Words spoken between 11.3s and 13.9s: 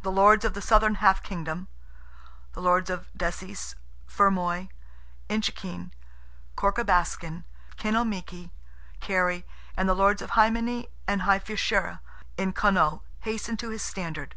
Fiachra, in Connaught, hastened to his